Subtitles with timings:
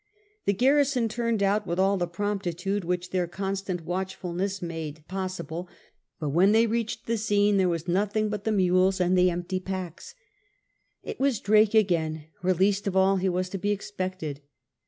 [0.45, 4.91] The garrison turned out with all the promptitude which their constant watchfulness made Ill A
[4.93, 5.71] DESPERATE SITUATION 43 possible j
[6.19, 9.59] but when they reached the scene there was nothing but the mules and the empty
[9.59, 10.15] packs.
[11.03, 14.41] It was Drake again where least of all he was to be expected.